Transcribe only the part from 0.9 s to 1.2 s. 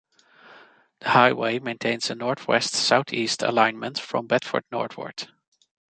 The